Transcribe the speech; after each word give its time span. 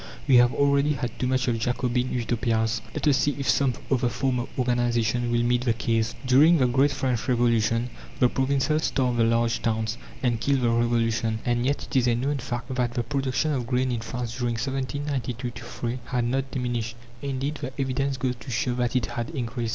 We 0.27 0.37
have 0.37 0.51
already 0.51 0.93
had 0.93 1.19
too 1.19 1.27
much 1.27 1.47
of 1.47 1.59
Jacobin 1.59 2.11
Utopias! 2.11 2.81
Let 2.95 3.07
us 3.07 3.17
see 3.17 3.35
if 3.37 3.47
some 3.47 3.75
other 3.91 4.09
form 4.09 4.39
of 4.39 4.49
organization 4.57 5.31
will 5.31 5.43
meet 5.43 5.63
the 5.63 5.73
case. 5.75 6.15
During 6.25 6.57
the 6.57 6.65
great 6.65 6.89
French 6.89 7.27
Revolution, 7.27 7.91
the 8.17 8.27
provinces 8.27 8.85
starved 8.85 9.19
the 9.19 9.23
large 9.23 9.61
towns, 9.61 9.99
and 10.23 10.41
killed 10.41 10.61
the 10.61 10.71
Revolution. 10.71 11.37
And 11.45 11.67
yet 11.67 11.83
it 11.83 11.95
is 11.95 12.07
a 12.07 12.15
known 12.15 12.39
fact 12.39 12.73
that 12.73 12.95
the 12.95 13.03
production 13.03 13.51
of 13.51 13.67
grain 13.67 13.91
in 13.91 13.99
France 14.01 14.35
during 14.35 14.55
1792 14.55 15.51
3 15.63 15.99
had 16.05 16.25
not 16.25 16.49
diminished; 16.49 16.95
indeed, 17.21 17.59
the 17.61 17.71
evidence 17.79 18.17
goes 18.17 18.37
to 18.39 18.49
show 18.49 18.73
that 18.73 18.95
it 18.95 19.05
had 19.05 19.29
increased. 19.29 19.69